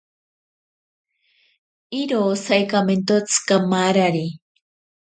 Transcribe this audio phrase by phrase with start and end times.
[2.01, 4.27] Iro saikamentotsi kamarari.